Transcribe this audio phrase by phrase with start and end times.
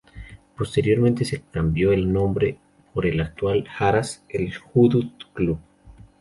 [0.57, 2.57] Posteriormente se cambió el nombre
[2.91, 5.59] por el actual, Haras El-Hodood Club.